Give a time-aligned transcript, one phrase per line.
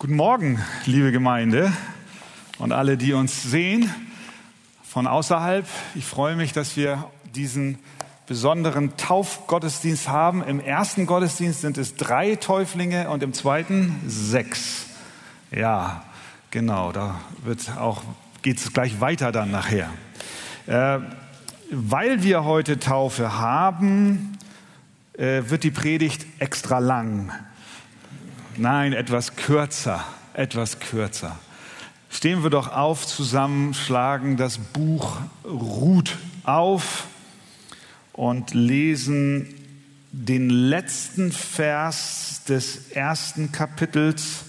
[0.00, 1.72] Guten Morgen, liebe Gemeinde
[2.58, 3.92] und alle, die uns sehen
[4.84, 5.66] von außerhalb.
[5.96, 7.80] Ich freue mich, dass wir diesen
[8.28, 10.44] besonderen Taufgottesdienst haben.
[10.44, 14.86] Im ersten Gottesdienst sind es drei Täuflinge und im zweiten sechs.
[15.50, 16.04] Ja,
[16.52, 18.04] genau, da wird auch,
[18.42, 19.90] geht es gleich weiter dann nachher.
[20.68, 21.00] Äh,
[21.72, 24.38] weil wir heute Taufe haben,
[25.14, 27.32] äh, wird die Predigt extra lang.
[28.58, 30.04] Nein, etwas kürzer,
[30.34, 31.38] etwas kürzer.
[32.10, 37.04] Stehen wir doch auf zusammen, schlagen das Buch Ruth auf
[38.12, 39.54] und lesen
[40.10, 44.44] den letzten Vers des ersten Kapitels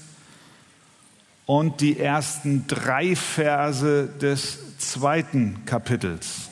[1.46, 6.50] und die ersten drei Verse des zweiten Kapitels.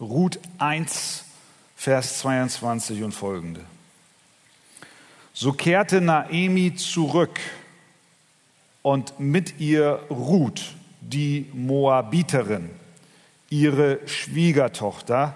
[0.00, 1.24] Ruth 1,
[1.76, 3.64] Vers 22 und folgende.
[5.34, 7.40] So kehrte Naemi zurück
[8.82, 12.70] und mit ihr Ruth, die Moabiterin,
[13.48, 15.34] ihre Schwiegertochter,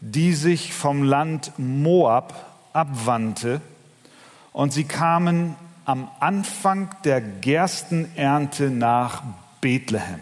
[0.00, 2.34] die sich vom Land Moab
[2.72, 3.60] abwandte,
[4.52, 9.22] und sie kamen am Anfang der Gerstenernte nach
[9.62, 10.20] Bethlehem.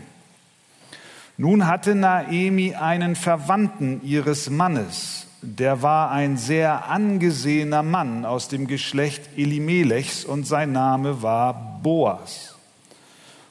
[1.36, 8.66] Nun hatte Naemi einen Verwandten ihres Mannes, der war ein sehr angesehener Mann aus dem
[8.66, 12.54] Geschlecht Elimelechs und sein Name war Boas.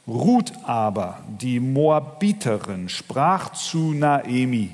[0.08, 4.72] Ruth aber, die Moabiterin, sprach zu Naemi,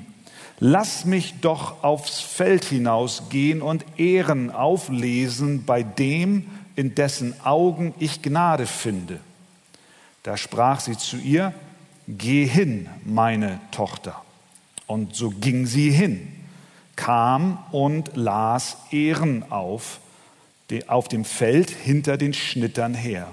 [0.58, 8.22] Lass mich doch aufs Feld hinausgehen und Ehren auflesen bei dem, in dessen Augen ich
[8.22, 9.20] Gnade finde.
[10.22, 11.52] Da sprach sie zu ihr,
[12.08, 14.22] Geh hin, meine Tochter.
[14.86, 16.32] Und so ging sie hin
[16.96, 20.00] kam und las Ehren auf,
[20.88, 23.28] auf dem Feld hinter den Schnittern her.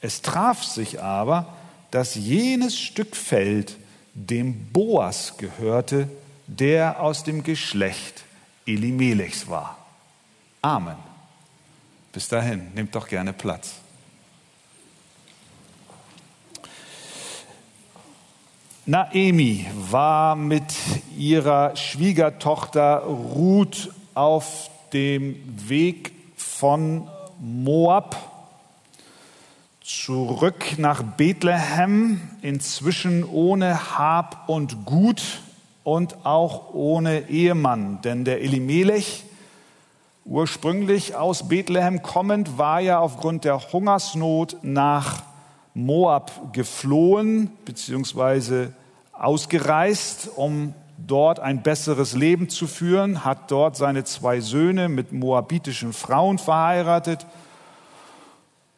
[0.00, 1.54] Es traf sich aber,
[1.90, 3.76] dass jenes Stück Feld
[4.14, 6.08] dem Boas gehörte,
[6.46, 8.24] der aus dem Geschlecht
[8.66, 9.78] Elimelechs war.
[10.60, 10.96] Amen.
[12.12, 13.81] Bis dahin, nehmt doch gerne Platz.
[18.92, 20.74] Naemi war mit
[21.16, 25.34] ihrer Schwiegertochter Ruth auf dem
[25.66, 27.08] Weg von
[27.40, 28.14] Moab
[29.82, 35.40] zurück nach Bethlehem, inzwischen ohne Hab und Gut
[35.84, 38.02] und auch ohne Ehemann.
[38.02, 39.24] Denn der Elimelech,
[40.26, 45.22] ursprünglich aus Bethlehem kommend, war ja aufgrund der Hungersnot nach
[45.72, 48.68] Moab geflohen bzw.
[49.22, 55.92] ausgereist, um dort ein besseres Leben zu führen, hat dort seine zwei Söhne mit moabitischen
[55.92, 57.26] Frauen verheiratet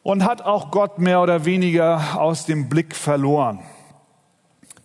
[0.03, 3.59] und hat auch Gott mehr oder weniger aus dem Blick verloren.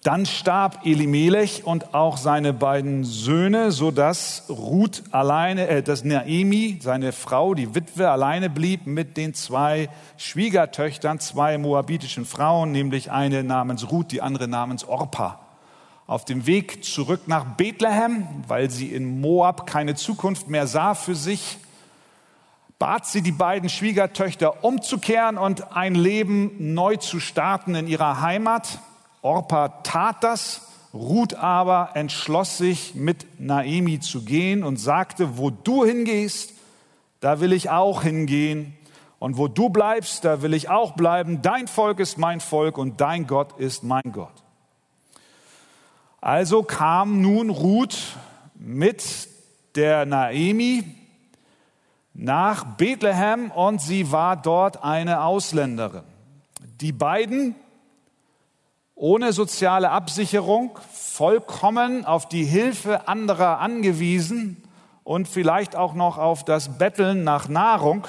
[0.02, 6.78] Dann starb Elimelech und auch seine beiden Söhne, so dass Ruth alleine, äh, dass Naemi,
[6.80, 13.44] seine Frau, die Witwe, alleine blieb mit den zwei Schwiegertöchtern, zwei moabitischen Frauen, nämlich eine
[13.44, 15.49] namens Ruth, die andere namens Orpa.
[16.10, 21.14] Auf dem Weg zurück nach Bethlehem, weil sie in Moab keine Zukunft mehr sah für
[21.14, 21.58] sich,
[22.80, 28.80] bat sie die beiden Schwiegertöchter umzukehren und ein Leben neu zu starten in ihrer Heimat.
[29.22, 35.84] Orpa tat das, Ruth aber entschloss sich, mit Naemi zu gehen und sagte, wo du
[35.84, 36.54] hingehst,
[37.20, 38.76] da will ich auch hingehen.
[39.20, 41.40] Und wo du bleibst, da will ich auch bleiben.
[41.40, 44.42] Dein Volk ist mein Volk und dein Gott ist mein Gott.
[46.20, 48.16] Also kam nun Ruth
[48.54, 49.28] mit
[49.74, 50.84] der Naemi
[52.12, 56.02] nach Bethlehem und sie war dort eine Ausländerin.
[56.80, 57.54] Die beiden
[58.94, 64.62] ohne soziale Absicherung, vollkommen auf die Hilfe anderer angewiesen
[65.04, 68.06] und vielleicht auch noch auf das Betteln nach Nahrung,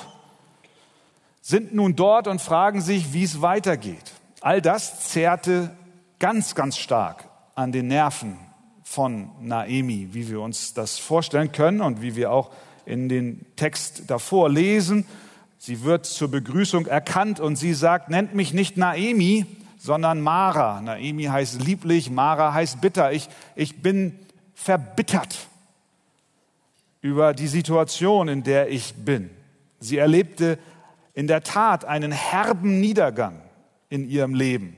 [1.40, 4.12] sind nun dort und fragen sich, wie es weitergeht.
[4.42, 5.74] All das zehrte
[6.20, 8.38] ganz, ganz stark an den Nerven
[8.84, 12.52] von Naemi, wie wir uns das vorstellen können und wie wir auch
[12.86, 15.06] in den Text davor lesen.
[15.58, 19.46] Sie wird zur Begrüßung erkannt und sie sagt, nennt mich nicht Naemi,
[19.78, 20.82] sondern Mara.
[20.82, 23.12] Naemi heißt lieblich, Mara heißt bitter.
[23.14, 24.18] Ich, ich bin
[24.54, 25.48] verbittert
[27.02, 29.30] über die Situation, in der ich bin.
[29.80, 30.60] Sie erlebte
[31.14, 33.42] in der Tat einen herben Niedergang
[33.90, 34.76] in ihrem Leben,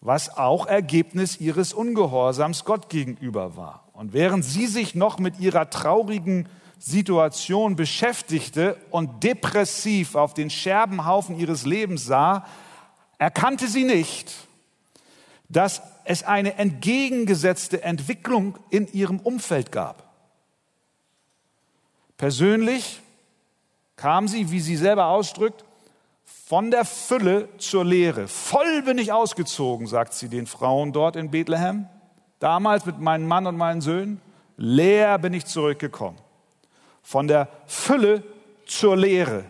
[0.00, 3.88] was auch Ergebnis ihres Ungehorsams Gott gegenüber war.
[3.92, 6.48] Und während sie sich noch mit ihrer traurigen
[6.78, 12.46] Situation beschäftigte und depressiv auf den Scherbenhaufen ihres Lebens sah,
[13.18, 14.32] erkannte sie nicht,
[15.48, 20.04] dass es eine entgegengesetzte Entwicklung in ihrem Umfeld gab.
[22.16, 23.00] Persönlich
[23.96, 25.64] kam sie, wie sie selber ausdrückt,
[26.48, 28.26] von der Fülle zur Leere.
[28.26, 31.88] Voll bin ich ausgezogen, sagt sie den Frauen dort in Bethlehem.
[32.38, 34.18] Damals mit meinem Mann und meinen Söhnen.
[34.56, 36.18] Leer bin ich zurückgekommen.
[37.02, 38.22] Von der Fülle
[38.64, 39.44] zur Leere.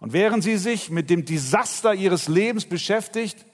[0.00, 3.46] Und während sie sich mit dem Desaster ihres Lebens beschäftigt,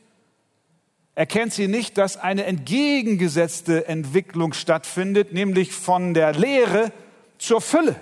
[1.17, 6.93] erkennt sie nicht, dass eine entgegengesetzte Entwicklung stattfindet, nämlich von der Leere
[7.37, 7.95] zur Fülle.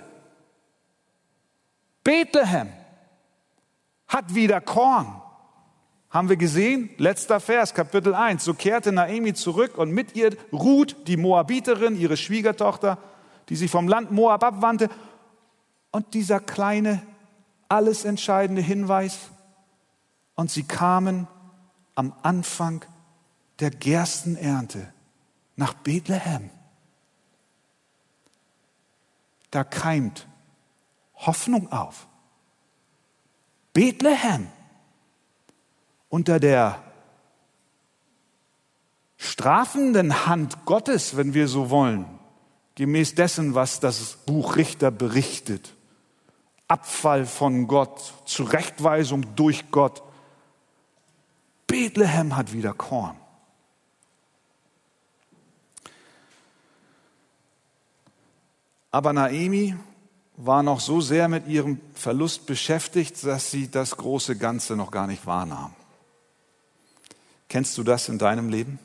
[2.05, 2.69] Bethlehem
[4.07, 5.21] hat wieder Korn.
[6.09, 6.89] Haben wir gesehen?
[6.97, 8.43] Letzter Vers, Kapitel 1.
[8.43, 12.97] So kehrte Naemi zurück und mit ihr Ruth, die Moabiterin, ihre Schwiegertochter,
[13.49, 14.89] die sich vom Land Moab abwandte.
[15.91, 17.01] Und dieser kleine,
[17.67, 19.29] alles entscheidende Hinweis.
[20.35, 21.27] Und sie kamen
[21.95, 22.85] am Anfang
[23.59, 24.93] der Gerstenernte
[25.55, 26.49] nach Bethlehem.
[29.51, 30.27] Da keimt
[31.15, 32.07] Hoffnung auf.
[33.75, 34.47] Bethlehem
[36.07, 36.81] unter der
[39.17, 42.05] strafenden Hand Gottes, wenn wir so wollen,
[42.75, 45.73] gemäß dessen, was das Buch Richter berichtet.
[46.69, 50.01] Abfall von Gott, Zurechtweisung durch Gott.
[51.67, 53.17] Bethlehem hat wieder Korn.
[58.89, 59.75] Aber Naemi
[60.37, 65.07] war noch so sehr mit ihrem Verlust beschäftigt, dass sie das große Ganze noch gar
[65.07, 65.73] nicht wahrnahm.
[67.47, 68.79] Kennst du das in deinem Leben?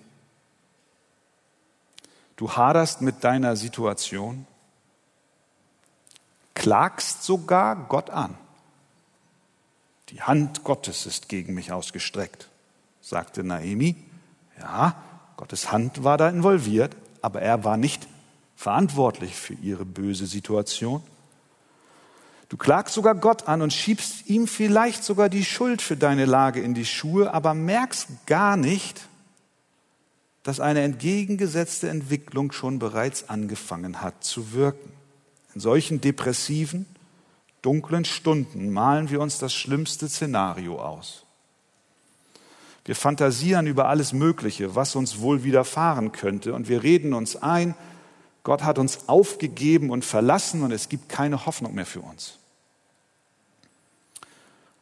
[2.36, 4.46] Du haderst mit deiner Situation,
[6.54, 8.36] klagst sogar Gott an.
[10.10, 12.48] Die Hand Gottes ist gegen mich ausgestreckt,
[13.00, 13.96] sagte Naemi.
[14.58, 14.96] Ja,
[15.36, 18.08] Gottes Hand war da involviert, aber er war nicht
[18.56, 21.02] verantwortlich für ihre böse Situation.
[22.50, 26.60] Du klagst sogar Gott an und schiebst ihm vielleicht sogar die Schuld für deine Lage
[26.60, 29.02] in die Schuhe, aber merkst gar nicht,
[30.42, 34.92] dass eine entgegengesetzte Entwicklung schon bereits angefangen hat zu wirken.
[35.54, 36.86] In solchen depressiven,
[37.62, 41.24] dunklen Stunden malen wir uns das schlimmste Szenario aus.
[42.84, 47.76] Wir fantasieren über alles Mögliche, was uns wohl widerfahren könnte, und wir reden uns ein,
[48.42, 52.39] Gott hat uns aufgegeben und verlassen und es gibt keine Hoffnung mehr für uns.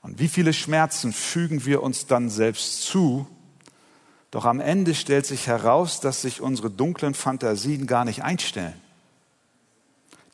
[0.09, 3.27] Und wie viele Schmerzen fügen wir uns dann selbst zu?
[4.31, 8.73] Doch am Ende stellt sich heraus, dass sich unsere dunklen Fantasien gar nicht einstellen.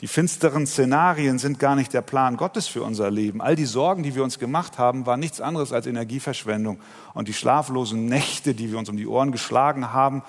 [0.01, 3.43] Die finsteren Szenarien sind gar nicht der Plan Gottes für unser Leben.
[3.43, 6.81] All die Sorgen, die wir uns gemacht haben, waren nichts anderes als Energieverschwendung.
[7.13, 10.23] Und die schlaflosen Nächte, die wir uns um die Ohren geschlagen haben,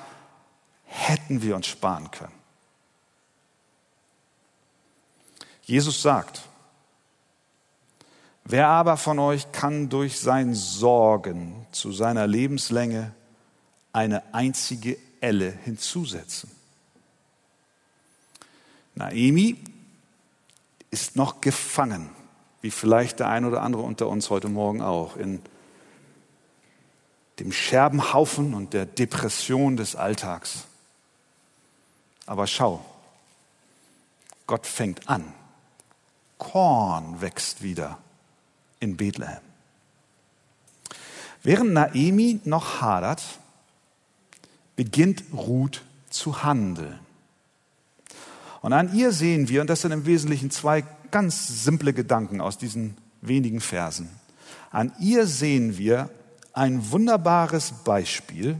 [0.85, 2.33] hätten wir uns sparen können.
[5.61, 6.41] Jesus sagt,
[8.47, 13.11] Wer aber von euch kann durch sein Sorgen zu seiner Lebenslänge
[13.91, 16.51] eine einzige Elle hinzusetzen?
[18.93, 19.57] Naemi
[20.91, 22.11] ist noch gefangen,
[22.61, 25.41] wie vielleicht der ein oder andere unter uns heute Morgen auch, in
[27.39, 30.65] dem Scherbenhaufen und der Depression des Alltags.
[32.27, 32.85] Aber schau,
[34.45, 35.33] Gott fängt an.
[36.37, 37.97] Korn wächst wieder
[38.85, 39.41] in Bethlehem.
[41.43, 43.21] Während Naemi noch hadert,
[44.75, 46.99] beginnt Ruth zu handeln.
[48.61, 52.57] Und an ihr sehen wir, und das sind im Wesentlichen zwei ganz simple Gedanken aus
[52.57, 54.09] diesen wenigen Versen,
[54.71, 56.09] an ihr sehen wir
[56.53, 58.57] ein wunderbares Beispiel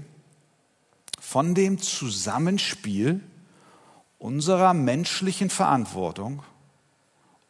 [1.20, 3.22] von dem Zusammenspiel
[4.20, 6.44] unserer menschlichen Verantwortung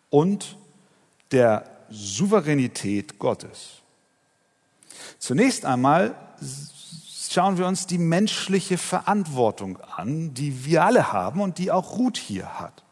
[0.09, 0.57] und
[1.31, 3.81] der Souveränität Gottes.
[5.19, 6.15] Zunächst einmal
[7.29, 12.17] schauen wir uns die menschliche Verantwortung an, die wir alle haben und die auch Ruth
[12.17, 12.83] hier hat.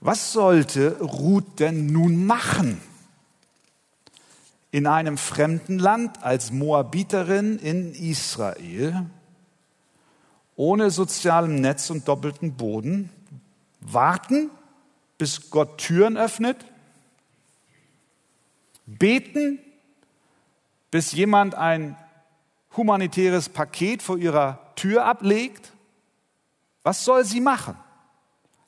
[0.00, 2.80] Was sollte Ruth denn nun machen?
[4.70, 9.04] In einem fremden Land als Moabiterin in Israel,
[10.56, 13.10] ohne sozialem Netz und doppelten Boden,
[13.80, 14.50] warten,
[15.18, 16.64] bis Gott Türen öffnet
[18.98, 19.58] beten,
[20.90, 21.96] bis jemand ein
[22.76, 25.72] humanitäres Paket vor ihrer Tür ablegt?
[26.82, 27.76] Was soll sie machen?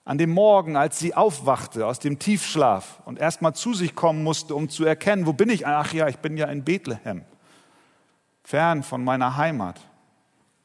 [0.04, 4.54] an dem Morgen, als sie aufwachte aus dem Tiefschlaf und erstmal zu sich kommen musste,
[4.54, 5.66] um zu erkennen, wo bin ich?
[5.66, 7.24] Ach ja, ich bin ja in Bethlehem,
[8.42, 9.80] fern von meiner Heimat.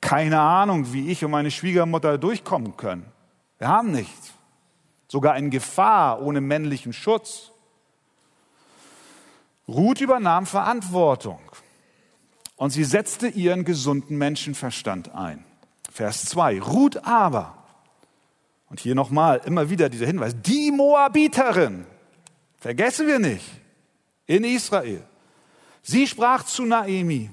[0.02, 3.06] Keine Ahnung, wie ich und meine Schwiegermutter durchkommen können.
[3.58, 4.34] Wir haben nichts.
[5.08, 7.52] Sogar in Gefahr ohne männlichen Schutz.
[9.68, 11.40] Ruth übernahm Verantwortung
[12.56, 15.44] und sie setzte ihren gesunden Menschenverstand ein.
[15.92, 16.62] Vers 2.
[16.62, 17.58] Ruth aber,
[18.70, 21.86] und hier nochmal immer wieder dieser Hinweis, die Moabiterin,
[22.58, 23.46] vergessen wir nicht,
[24.26, 25.04] in Israel.
[25.82, 27.30] Sie sprach zu Naemi,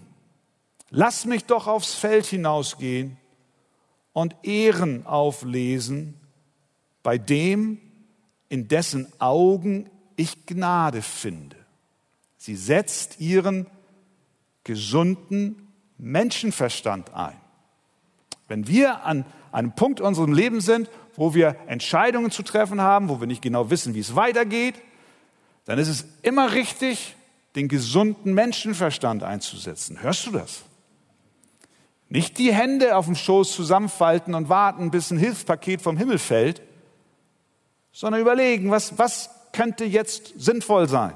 [0.91, 3.17] lass mich doch aufs Feld hinausgehen
[4.12, 6.21] und Ehren auflesen
[7.03, 7.81] bei dem,
[8.49, 11.63] in dessen Augen ich Gnade finde.
[12.44, 13.66] Sie setzt ihren
[14.64, 17.40] gesunden Menschenverstand ein.
[18.48, 23.08] Wenn wir an einem Punkt in unserem Leben sind, wo wir Entscheidungen zu treffen haben,
[23.08, 24.74] wo wir nicht genau wissen, wie es weitergeht,
[25.64, 27.16] dann ist es immer richtig,
[27.54, 30.02] den gesunden Menschenverstand einzusetzen.
[30.02, 30.64] Hörst du das?
[32.10, 36.60] Nicht die Hände auf dem Schoß zusammenfalten und warten, bis ein Hilfspaket vom Himmel fällt,
[37.90, 41.14] sondern überlegen, was, was könnte jetzt sinnvoll sein.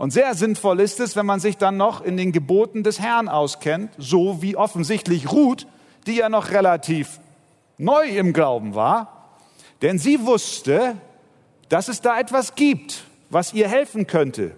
[0.00, 3.28] Und sehr sinnvoll ist es, wenn man sich dann noch in den Geboten des Herrn
[3.28, 5.66] auskennt, so wie offensichtlich Ruth,
[6.06, 7.20] die ja noch relativ
[7.76, 9.36] neu im Glauben war,
[9.82, 10.96] denn sie wusste,
[11.68, 14.52] dass es da etwas gibt, was ihr helfen könnte.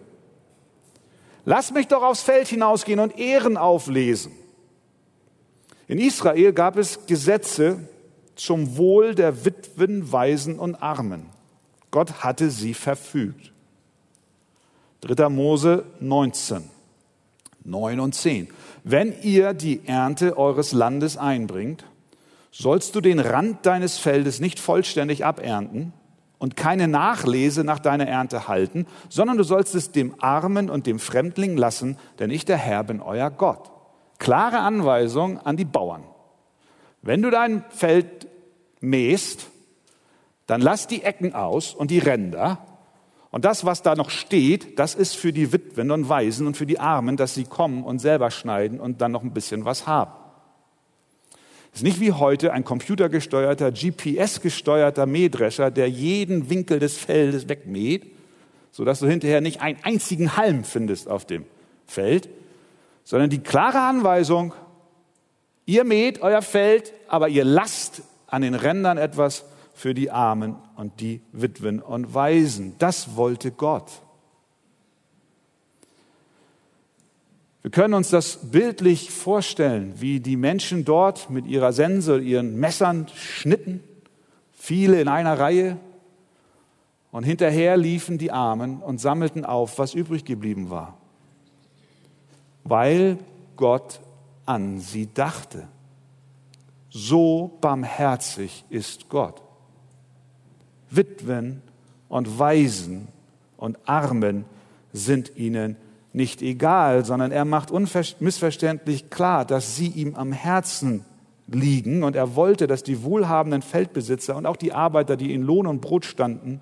[1.45, 4.31] Lass mich doch aufs Feld hinausgehen und Ehren auflesen.
[5.89, 7.89] In Israel gab es Gesetze
[8.37, 11.31] zum Wohl der Witwen, Waisen und Armen.
[11.91, 13.52] Gott hatte sie verfügt.
[15.03, 15.31] 3.
[15.31, 16.63] Mose 19,
[17.65, 18.47] 9 und 10.
[18.85, 21.85] Wenn ihr die Ernte eures Landes einbringt,
[22.53, 25.93] sollst du den Rand deines Feldes nicht vollständig abernten
[26.39, 31.01] und keine Nachlese nach deiner Ernte halten, sondern du sollst es dem Armen und dem
[31.01, 33.73] Fremdling lassen, denn ich der Herr bin euer Gott.
[34.21, 36.05] Klare Anweisung an die Bauern.
[37.01, 38.29] Wenn du dein Feld
[38.79, 39.49] mähst,
[40.47, 42.72] dann lass die Ecken aus und die Ränder
[43.33, 46.67] und das, was da noch steht, das ist für die Witwen und Waisen und für
[46.67, 50.13] die Armen, dass sie kommen und selber schneiden und dann noch ein bisschen was haben.
[51.73, 58.13] Es ist nicht wie heute ein computergesteuerter, GPS-gesteuerter Mähdrescher, der jeden Winkel des Feldes wegmäht,
[58.71, 61.47] sodass du hinterher nicht einen einzigen Halm findest auf dem
[61.87, 62.29] Feld,
[63.03, 64.53] sondern die klare Anweisung,
[65.65, 71.01] ihr mäht euer Feld, aber ihr lasst an den Rändern etwas für die Armen und
[71.01, 72.75] die Witwen und Waisen.
[72.79, 74.03] Das wollte Gott.
[77.63, 83.07] Wir können uns das bildlich vorstellen, wie die Menschen dort mit ihrer Sense, ihren Messern
[83.15, 83.83] schnitten,
[84.53, 85.79] viele in einer Reihe,
[87.13, 90.97] und hinterher liefen die Armen und sammelten auf, was übrig geblieben war,
[92.65, 93.19] weil
[93.57, 94.01] Gott
[94.47, 95.69] an sie dachte.
[96.89, 99.43] So barmherzig ist Gott.
[100.95, 101.63] Witwen
[102.09, 103.09] und Waisen
[103.57, 104.45] und Armen
[104.93, 105.77] sind ihnen
[106.13, 111.05] nicht egal, sondern er macht unmissverständlich klar, dass sie ihm am Herzen
[111.47, 115.67] liegen und er wollte, dass die wohlhabenden Feldbesitzer und auch die Arbeiter, die in Lohn
[115.67, 116.61] und Brot standen,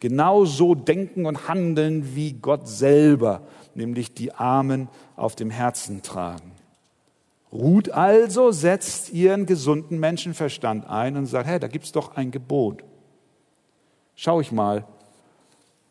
[0.00, 3.42] genauso denken und handeln wie Gott selber,
[3.74, 6.52] nämlich die Armen auf dem Herzen tragen.
[7.52, 12.82] Ruth also setzt ihren gesunden Menschenverstand ein und sagt, hey, da gibt's doch ein Gebot.
[14.16, 14.86] Schau ich mal,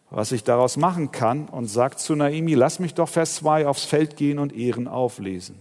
[0.10, 3.84] was ich daraus machen kann und sagt zu Naimi, lass mich doch Vers 2 aufs
[3.84, 5.58] Feld gehen und Ehren auflesen.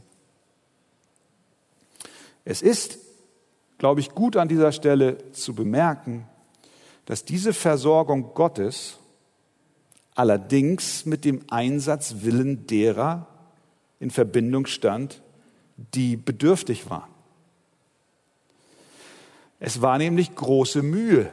[2.44, 2.98] Es ist,
[3.78, 6.28] glaube ich, gut an dieser Stelle zu bemerken,
[7.06, 8.98] dass diese Versorgung Gottes
[10.14, 13.26] allerdings mit dem Einsatzwillen derer
[14.00, 15.22] in Verbindung stand,
[15.94, 17.10] die bedürftig waren.
[19.58, 21.32] Es war nämlich große Mühe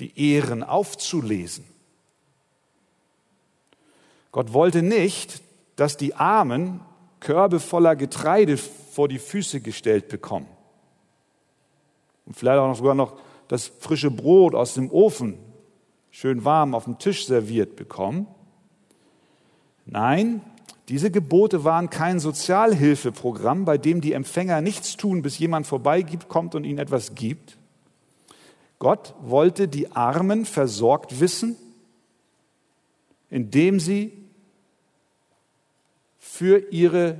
[0.00, 1.64] die Ehren aufzulesen.
[4.32, 5.42] Gott wollte nicht,
[5.76, 6.80] dass die Armen
[7.20, 10.46] Körbe voller Getreide vor die Füße gestellt bekommen.
[12.26, 15.38] Und vielleicht auch noch sogar noch das frische Brot aus dem Ofen
[16.10, 18.26] schön warm auf dem Tisch serviert bekommen.
[19.84, 20.40] Nein,
[20.88, 26.54] diese Gebote waren kein Sozialhilfeprogramm, bei dem die Empfänger nichts tun, bis jemand vorbeigibt, kommt
[26.54, 27.55] und ihnen etwas gibt,
[28.78, 31.56] Gott wollte die Armen versorgt wissen,
[33.30, 34.12] indem sie
[36.18, 37.18] für, ihre,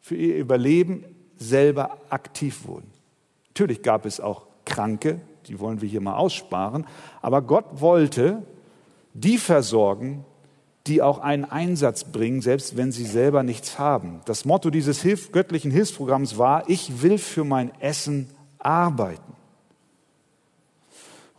[0.00, 1.04] für ihr Überleben
[1.36, 2.90] selber aktiv wurden.
[3.48, 6.86] Natürlich gab es auch Kranke, die wollen wir hier mal aussparen.
[7.22, 8.42] Aber Gott wollte
[9.14, 10.24] die versorgen,
[10.86, 14.20] die auch einen Einsatz bringen, selbst wenn sie selber nichts haben.
[14.24, 18.28] Das Motto dieses Hilf göttlichen Hilfsprogramms war, ich will für mein Essen
[18.58, 19.39] arbeiten.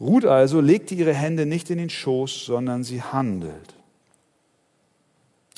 [0.01, 3.75] Ruth also legte ihre Hände nicht in den Schoß, sondern sie handelt.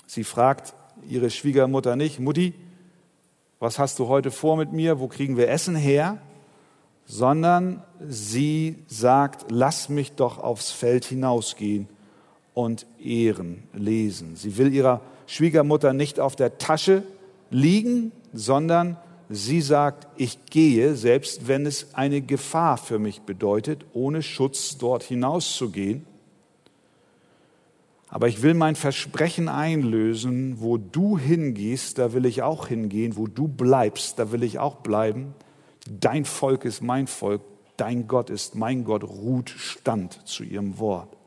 [0.06, 0.74] Sie fragt
[1.10, 2.54] ihre Schwiegermutter nicht, Mutti,
[3.60, 6.18] was hast du heute vor mit mir, wo kriegen wir Essen her?
[7.06, 11.88] Sondern sie sagt, lass mich doch aufs Feld hinausgehen
[12.54, 14.36] und Ehren lesen.
[14.36, 17.04] Sie will ihrer Schwiegermutter nicht auf der Tasche
[17.50, 18.98] liegen, sondern
[19.36, 25.04] sie sagt, ich gehe, selbst wenn es eine Gefahr für mich bedeutet, ohne Schutz dort
[25.04, 26.06] hinauszugehen.
[28.10, 33.28] Aber ich will mein Versprechen einlösen, wo du hingehst, da will ich auch hingehen, wo
[33.28, 35.34] du bleibst, da will ich auch bleiben.
[35.90, 37.42] Dein Volk ist mein Volk,
[37.76, 41.18] dein Gott ist mein Gott, ruht stand zu ihrem Wort.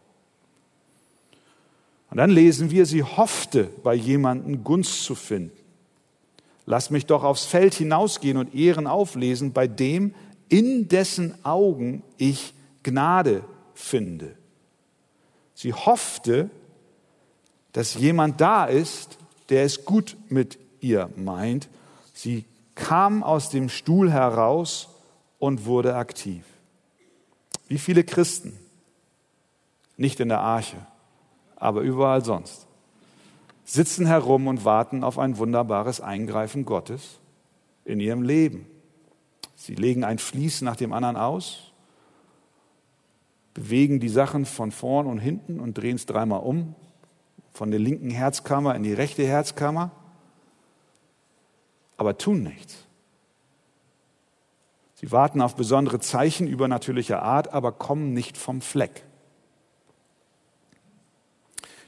[2.11, 5.66] Und dann lesen wir, sie hoffte, bei jemandem Gunst zu finden.
[6.67, 10.15] Lass mich doch aufs Feld hinausgehen und Ehren auflesen bei dem,
[10.49, 13.45] in dessen Augen ich Gnade
[13.75, 14.37] finde.
[15.55, 16.51] Sie hoffte,
[17.73, 19.19] dass jemand da ist,
[19.49, 21.69] der es gut mit ihr meint.
[22.13, 22.45] Sie
[22.75, 24.89] kam aus dem Stuhl heraus
[25.39, 26.45] und wurde aktiv.
[27.69, 28.59] Wie viele Christen,
[29.97, 30.77] nicht in der Arche,
[31.57, 32.66] aber überall sonst,
[33.67, 37.19] sitzen herum und warten auf ein wunderbares Eingreifen Gottes
[37.85, 38.67] in ihrem Leben.
[39.57, 41.73] Sie legen ein Fließ nach dem anderen aus,
[43.55, 46.77] bewegen die Sachen von vorn und hinten und drehen es dreimal um,
[47.53, 49.91] von der linken Herzkammer in die rechte Herzkammer,
[51.97, 52.85] aber tun nichts.
[54.95, 59.06] Sie warten auf besondere Zeichen übernatürlicher Art, aber kommen nicht vom Fleck.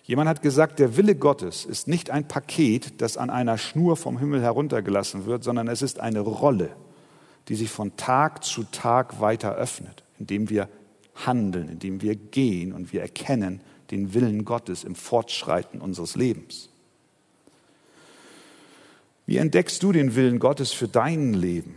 [0.08, 4.18] Jemand hat gesagt, der Wille Gottes ist nicht ein Paket, das an einer Schnur vom
[4.18, 6.70] Himmel heruntergelassen wird, sondern es ist eine Rolle,
[7.48, 10.70] die sich von Tag zu Tag weiter öffnet, indem wir
[11.14, 16.70] handeln, indem wir gehen und wir erkennen den Willen Gottes im Fortschreiten unseres Lebens.
[19.26, 21.74] Wie entdeckst du den Willen Gottes für dein Leben?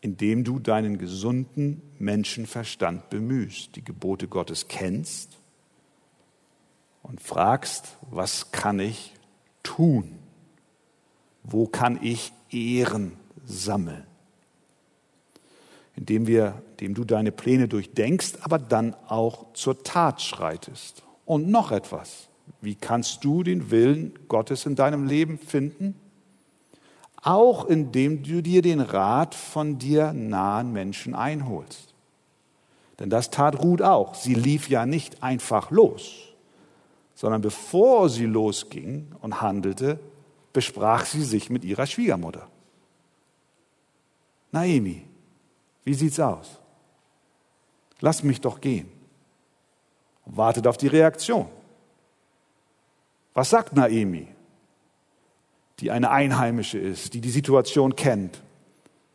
[0.00, 5.37] indem du deinen gesunden Menschenverstand bemühst, die Gebote Gottes kennst
[7.02, 9.14] und fragst, was kann ich
[9.62, 10.18] tun?
[11.42, 13.12] Wo kann ich Ehren
[13.44, 14.04] sammeln?
[15.96, 21.02] Indem, wir, indem du deine Pläne durchdenkst, aber dann auch zur Tat schreitest.
[21.24, 22.28] Und noch etwas.
[22.60, 25.94] Wie kannst du den Willen Gottes in deinem Leben finden?
[27.22, 31.94] auch indem du dir den Rat von dir nahen Menschen einholst.
[32.98, 34.14] Denn das tat Ruth auch.
[34.14, 36.27] Sie lief ja nicht einfach los,
[37.18, 39.98] sondern bevor sie losging und handelte,
[40.52, 42.46] besprach sie sich mit ihrer Schwiegermutter.
[44.52, 45.02] Naemi,
[45.82, 46.60] wie sieht's aus?
[47.98, 48.88] Lass mich doch gehen.
[50.26, 51.48] Wartet auf die Reaktion.
[53.34, 54.28] Was sagt Naemi?
[55.80, 58.42] die eine Einheimische ist, die die Situation kennt,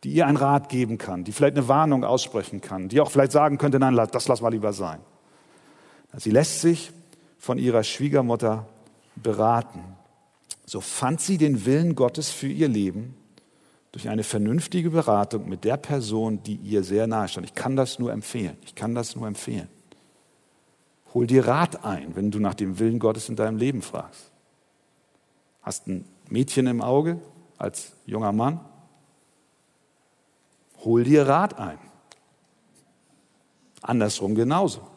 [0.04, 3.34] die ihr einen Rat geben kann, die vielleicht eine Warnung aussprechen kann, die auch vielleicht
[3.34, 5.00] sagen könnte, nein, das lass mal lieber sein.
[6.16, 6.94] Sie lässt sich
[7.44, 8.70] von ihrer Schwiegermutter
[9.18, 9.84] beraten.
[10.66, 13.16] So fand sie den Willen Gottes für ihr Leben
[13.92, 17.46] durch eine vernünftige Beratung mit der Person, die ihr sehr nahe stand.
[17.46, 18.56] Ich kann das nur empfehlen.
[18.62, 19.68] Ich kann das nur empfehlen.
[21.14, 24.32] Hol dir Rat ein, wenn du nach dem Willen Gottes in deinem Leben fragst.
[25.64, 27.20] Hast ein Mädchen im Auge
[27.58, 28.62] als junger Mann?
[30.86, 31.78] Hol dir Rat ein.
[33.82, 34.93] Andersrum genauso.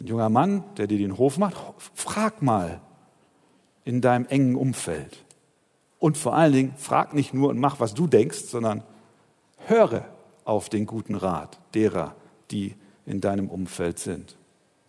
[0.00, 1.56] Ein junger Mann, der dir den Hof macht.
[1.94, 2.80] Frag mal
[3.84, 5.24] in deinem engen Umfeld.
[5.98, 8.82] Und vor allen Dingen, frag nicht nur und mach, was du denkst, sondern
[9.66, 10.04] höre
[10.44, 12.14] auf den guten Rat derer,
[12.50, 12.74] die
[13.06, 14.36] in deinem Umfeld sind.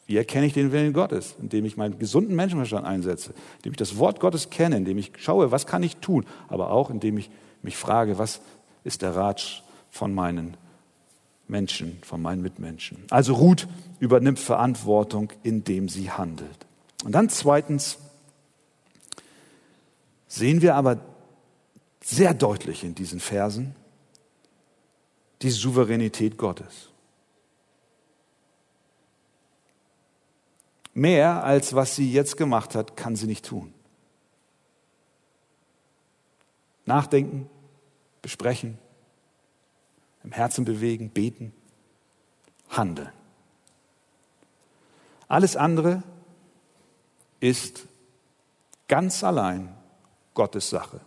[0.07, 1.35] Wie erkenne ich den Willen Gottes?
[1.41, 5.51] Indem ich meinen gesunden Menschenverstand einsetze, indem ich das Wort Gottes kenne, indem ich schaue,
[5.51, 7.29] was kann ich tun, aber auch indem ich
[7.61, 8.41] mich frage, was
[8.83, 10.55] ist der Rat von meinen
[11.47, 13.03] Menschen, von meinen Mitmenschen.
[13.09, 13.67] Also Ruth
[13.99, 16.65] übernimmt Verantwortung, indem sie handelt.
[17.03, 17.99] Und dann zweitens
[20.27, 20.99] sehen wir aber
[22.03, 23.75] sehr deutlich in diesen Versen
[25.41, 26.89] die Souveränität Gottes.
[30.93, 33.71] Mehr als was sie jetzt gemacht hat, kann sie nicht tun.
[36.85, 37.49] Nachdenken,
[38.21, 38.79] besprechen,
[40.27, 41.53] im Herzen bewegen, beten,
[42.69, 43.09] handeln.
[45.29, 46.03] Alles andere
[47.39, 47.85] ist
[48.89, 49.73] ganz allein
[50.33, 50.99] Gottes Sache.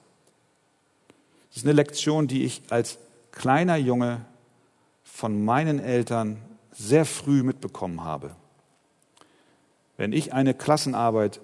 [1.49, 2.99] Das ist eine Lektion, die ich als
[3.31, 4.25] kleiner Junge
[5.05, 6.41] von meinen Eltern
[6.73, 8.35] sehr früh mitbekommen habe.
[9.99, 11.43] Wenn ich eine Klassenarbeit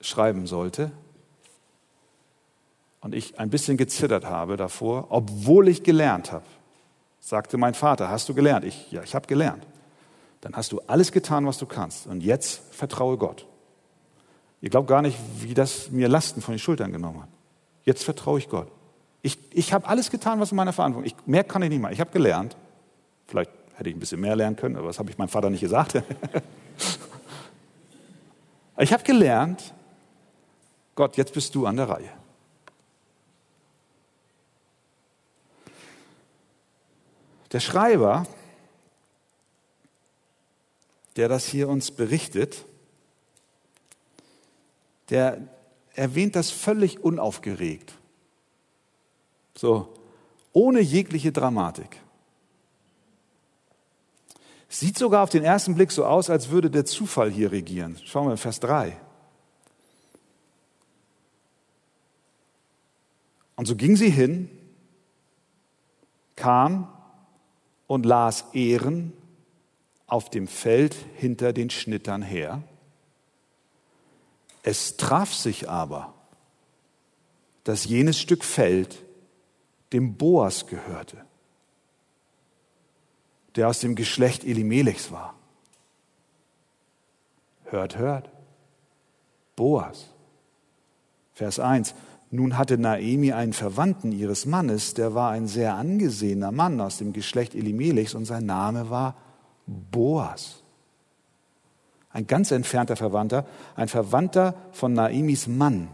[0.00, 0.90] schreiben sollte
[3.02, 6.46] und ich ein bisschen gezittert habe davor, obwohl ich gelernt habe,
[7.24, 8.66] sagte mein Vater, hast du gelernt?
[8.66, 9.66] Ich, ja, ich habe gelernt.
[10.42, 12.06] Dann hast du alles getan, was du kannst.
[12.06, 13.46] Und jetzt vertraue Gott.
[14.60, 17.28] Ihr glaubt gar nicht, wie das mir Lasten von den Schultern genommen hat.
[17.84, 18.70] Jetzt vertraue ich Gott.
[19.22, 21.26] Ich, ich habe alles getan, was in meiner Verantwortung ist.
[21.26, 21.94] Mehr kann ich nicht machen.
[21.94, 22.58] Ich habe gelernt.
[23.26, 25.60] Vielleicht hätte ich ein bisschen mehr lernen können, aber das habe ich meinem Vater nicht
[25.60, 25.94] gesagt.
[28.78, 29.72] ich habe gelernt,
[30.94, 32.10] Gott, jetzt bist du an der Reihe.
[37.54, 38.26] Der Schreiber,
[41.14, 42.64] der das hier uns berichtet,
[45.08, 45.46] der
[45.94, 47.94] erwähnt das völlig unaufgeregt.
[49.54, 49.94] So,
[50.52, 52.00] ohne jegliche Dramatik.
[54.68, 58.00] Sieht sogar auf den ersten Blick so aus, als würde der Zufall hier regieren.
[58.04, 59.00] Schauen wir in Vers 3.
[63.54, 64.50] Und so ging sie hin,
[66.34, 66.93] kam
[67.86, 69.12] und las Ehren
[70.06, 72.62] auf dem Feld hinter den Schnittern her.
[74.62, 76.14] Es traf sich aber,
[77.64, 79.02] dass jenes Stück Feld
[79.92, 81.24] dem Boas gehörte,
[83.56, 85.34] der aus dem Geschlecht Elimelechs war.
[87.64, 88.30] Hört, hört.
[89.56, 90.10] Boas.
[91.34, 91.94] Vers 1.
[92.34, 97.12] Nun hatte Naemi einen Verwandten ihres Mannes, der war ein sehr angesehener Mann aus dem
[97.12, 99.14] Geschlecht Elimelechs und sein Name war
[99.68, 100.64] Boas.
[102.10, 105.88] Ein ganz entfernter Verwandter, ein Verwandter von Naemis Mann.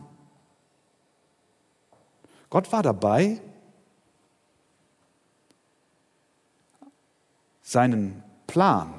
[2.48, 3.38] Gott war dabei,
[7.60, 8.94] seinen Plan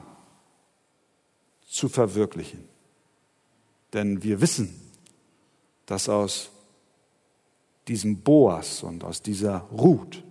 [1.65, 2.69] zu verwirklichen.
[3.93, 4.79] Denn wir wissen,
[5.87, 6.51] dass aus
[7.87, 10.23] diesem Boas und aus dieser Ruth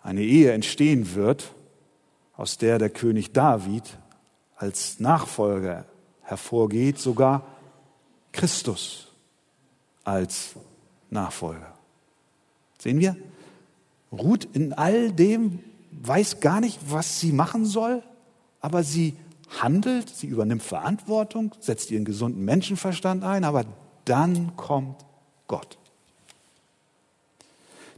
[0.00, 1.52] eine Ehe entstehen wird,
[2.36, 3.98] aus der der König David
[4.56, 5.86] als Nachfolger
[6.22, 7.46] hervorgeht, sogar
[8.32, 9.12] Christus
[10.04, 10.54] als
[11.10, 11.74] Nachfolger.
[12.78, 13.16] Sehen wir?
[14.12, 18.02] Ruth in all dem weiß gar nicht, was sie machen soll,
[18.60, 19.16] aber sie
[19.60, 23.64] handelt, sie übernimmt Verantwortung, setzt ihren gesunden Menschenverstand ein, aber
[24.04, 25.04] dann kommt
[25.46, 25.78] Gott.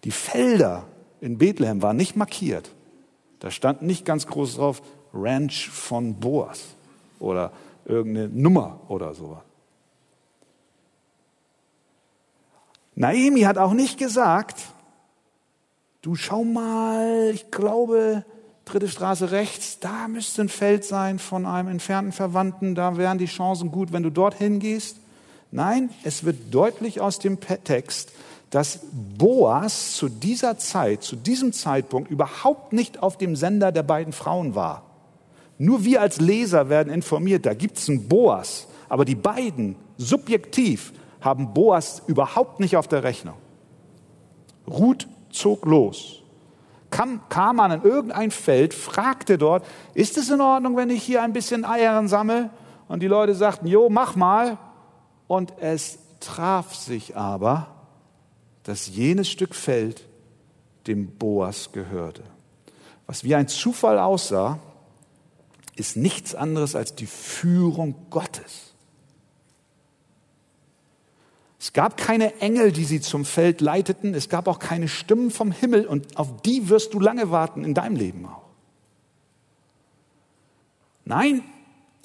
[0.05, 0.87] Die Felder
[1.21, 2.71] in Bethlehem waren nicht markiert.
[3.41, 4.83] Da stand nicht ganz groß drauf
[5.13, 6.61] Ranch von Boas
[7.19, 7.53] oder
[7.85, 9.43] irgendeine Nummer oder sowas.
[12.95, 14.61] Naomi hat auch nicht gesagt,
[16.03, 18.25] du schau mal, ich glaube,
[18.65, 23.27] dritte Straße rechts, da müsste ein Feld sein von einem entfernten Verwandten, da wären die
[23.27, 24.99] Chancen gut, wenn du dorthin gehst.
[25.51, 28.13] Nein, es wird deutlich aus dem Text,
[28.51, 34.13] dass Boas zu dieser Zeit, zu diesem Zeitpunkt überhaupt nicht auf dem Sender der beiden
[34.13, 34.83] Frauen war.
[35.59, 40.93] Nur wir als Leser werden informiert, da gibt es einen Boas, aber die beiden subjektiv
[41.21, 43.37] haben Boas überhaupt nicht auf der Rechnung.
[44.67, 46.23] Ruth zog los,
[46.91, 51.33] kam, kam an irgendein Feld, fragte dort, ist es in Ordnung, wenn ich hier ein
[51.33, 52.51] bisschen Eiern sammle?
[52.89, 54.59] Und die Leute sagten, jo, mach mal.
[55.29, 57.69] Und es traf sich aber,
[58.65, 60.07] dass jenes Stück Feld
[60.87, 62.23] dem Boas gehörte.
[63.07, 64.61] Was wie ein Zufall aussah,
[65.77, 68.75] ist nichts anderes als die Führung Gottes.
[71.59, 74.15] Es gab keine Engel, die sie zum Feld leiteten.
[74.15, 77.75] Es gab auch keine Stimmen vom Himmel und auf die wirst du lange warten in
[77.75, 78.49] deinem Leben auch.
[81.05, 81.43] Nein,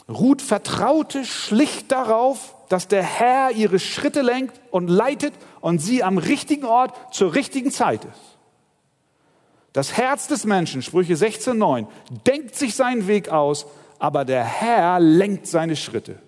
[0.08, 6.18] Ruth vertraute schlicht darauf, dass der Herr ihre Schritte lenkt und leitet und sie am
[6.18, 8.38] richtigen Ort zur richtigen Zeit ist.
[9.74, 11.88] Das Herz des Menschen, Sprüche 16,9,
[12.26, 13.66] denkt sich seinen Weg aus,
[14.00, 16.20] aber der Herr lenkt seine Schritte.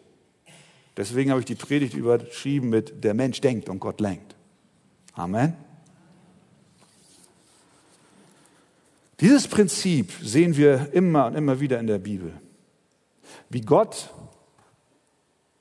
[0.97, 4.35] Deswegen habe ich die Predigt überschrieben mit Der Mensch denkt und Gott lenkt.
[5.13, 5.55] Amen.
[9.19, 12.33] Dieses Prinzip sehen wir immer und immer wieder in der Bibel.
[13.49, 14.09] Wie Gott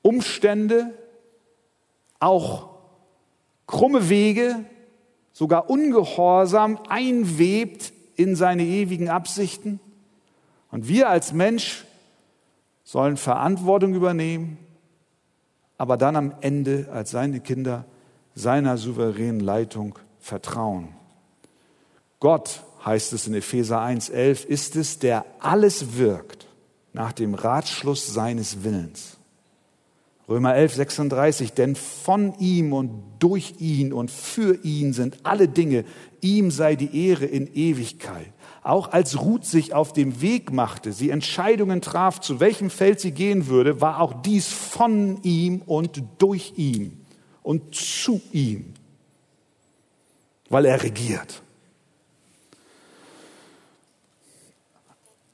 [0.01, 0.93] Umstände,
[2.19, 2.69] auch
[3.65, 4.63] krumme Wege,
[5.33, 9.81] sogar Ungehorsam einwebt in seine ewigen Absichten.
[10.71, 11.85] Und wir als Mensch
[12.85, 14.57] sollen Verantwortung übernehmen,
[15.77, 17.83] aber dann am Ende als seine Kinder
[18.33, 20.95] seiner souveränen Leitung vertrauen.
[22.21, 26.46] Gott, heißt es in Epheser 1.11, ist es, der alles wirkt
[26.97, 29.17] nach dem Ratschluss seines Willens.
[30.27, 35.85] Römer 11, 36, denn von ihm und durch ihn und für ihn sind alle Dinge,
[36.21, 38.33] ihm sei die Ehre in Ewigkeit.
[38.63, 43.11] Auch als Ruth sich auf dem Weg machte, sie Entscheidungen traf, zu welchem Feld sie
[43.11, 47.05] gehen würde, war auch dies von ihm und durch ihn
[47.43, 48.73] und zu ihm,
[50.49, 51.43] weil er regiert.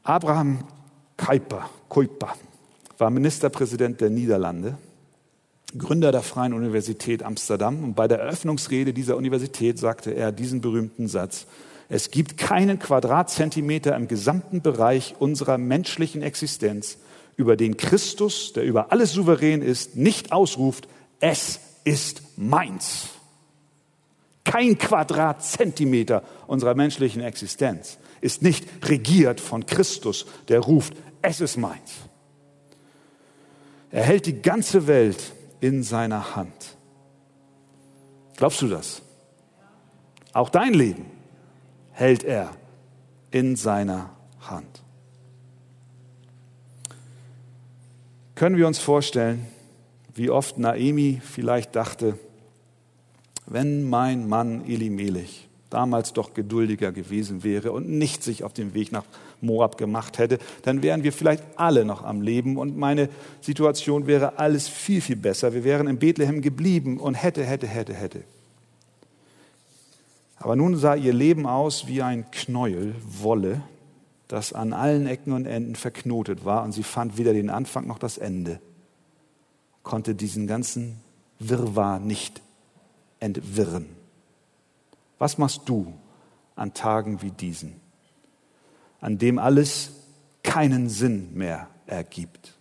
[0.04, 0.65] Abraham
[1.17, 2.36] Kuyper, Kuyper
[2.97, 4.78] war Ministerpräsident der Niederlande,
[5.78, 7.84] Gründer der Freien Universität Amsterdam.
[7.84, 11.47] Und bei der Eröffnungsrede dieser Universität sagte er diesen berühmten Satz,
[11.89, 16.97] es gibt keinen Quadratzentimeter im gesamten Bereich unserer menschlichen Existenz,
[17.36, 20.88] über den Christus, der über alles souverän ist, nicht ausruft,
[21.19, 23.10] es ist meins.
[24.43, 31.91] Kein Quadratzentimeter unserer menschlichen Existenz ist nicht regiert von Christus, der ruft, es ist meins.
[33.91, 36.77] Er hält die ganze Welt in seiner Hand.
[38.38, 39.01] Glaubst du das?
[40.31, 41.05] Auch dein Leben
[41.91, 42.55] hält er
[43.29, 44.09] in seiner
[44.39, 44.81] Hand.
[48.36, 49.45] Können wir uns vorstellen,
[50.15, 52.17] wie oft Naemi vielleicht dachte,
[53.45, 58.91] wenn mein Mann Elimelech damals doch geduldiger gewesen wäre und nicht sich auf den Weg
[58.91, 59.05] nach
[59.41, 63.09] Moab gemacht hätte, dann wären wir vielleicht alle noch am Leben und meine
[63.41, 65.53] Situation wäre alles viel, viel besser.
[65.53, 68.23] Wir wären in Bethlehem geblieben und hätte, hätte, hätte, hätte.
[70.38, 73.62] Aber nun sah ihr Leben aus wie ein Knäuel Wolle,
[74.27, 77.97] das an allen Ecken und Enden verknotet war und sie fand weder den Anfang noch
[77.97, 78.59] das Ende,
[79.83, 80.97] konnte diesen ganzen
[81.39, 82.41] Wirrwarr nicht
[83.19, 84.02] entwirren.
[85.19, 85.93] Was machst du
[86.56, 87.80] an Tagen wie diesen,
[89.02, 89.91] an dem alles
[90.43, 92.54] keinen Sinn mehr ergibt?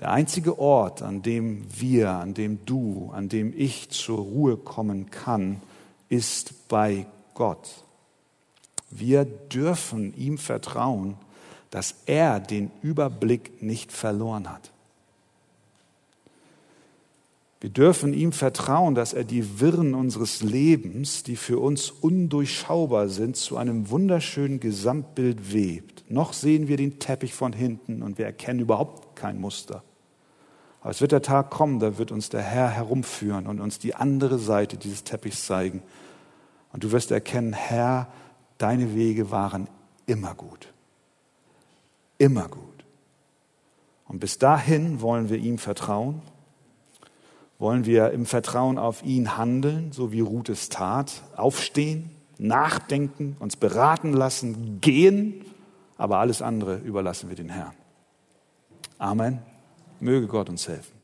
[0.00, 5.10] Der einzige Ort, an dem wir, an dem du, an dem ich zur Ruhe kommen
[5.10, 5.62] kann,
[6.08, 7.84] ist bei Gott.
[8.90, 11.16] Wir dürfen ihm vertrauen,
[11.70, 14.70] dass er den Überblick nicht verloren hat.
[17.66, 23.34] Wir dürfen ihm vertrauen, dass er die Wirren unseres Lebens, die für uns undurchschaubar sind,
[23.34, 26.04] zu einem wunderschönen Gesamtbild webt.
[26.08, 29.82] Noch sehen wir den Teppich von hinten und wir erkennen überhaupt kein Muster.
[30.80, 33.96] Aber es wird der Tag kommen, da wird uns der Herr herumführen und uns die
[33.96, 35.82] andere Seite dieses Teppichs zeigen.
[36.72, 38.06] Und du wirst erkennen, Herr,
[38.58, 39.68] deine Wege waren
[40.06, 40.72] immer gut.
[42.18, 42.84] Immer gut.
[44.06, 46.22] Und bis dahin wollen wir ihm vertrauen
[47.58, 53.56] wollen wir im Vertrauen auf ihn handeln, so wie Ruth es tat, aufstehen, nachdenken, uns
[53.56, 55.44] beraten lassen, gehen,
[55.96, 57.74] aber alles andere überlassen wir den Herrn.
[58.98, 59.38] Amen.
[60.00, 60.95] Möge Gott uns helfen.